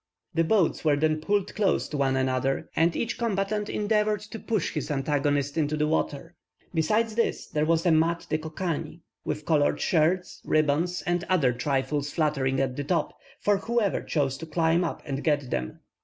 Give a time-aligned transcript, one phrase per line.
[0.33, 4.71] The boats were then pulled close to one another, and each combatant endeavoured to push
[4.73, 6.33] his antagonist into the water.
[6.73, 12.09] Besides this, there was a Mat de Cocagne, with coloured shirts, ribbons, and other trifles
[12.09, 15.81] fluttering at the top, for whoever chose to climb up and get them.